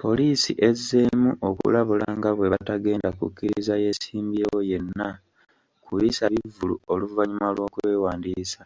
Poliisi 0.00 0.52
ezzeemu 0.68 1.30
okulabula 1.48 2.06
nga 2.18 2.30
bwe 2.36 2.52
batagenda 2.54 3.08
kukkiriza 3.18 3.74
yeesimbyewo 3.84 4.58
yenna 4.70 5.08
kuyisa 5.84 6.24
bivvulu 6.34 6.74
oluvannyuma 6.92 7.48
lw'okwewandiisa 7.54 8.60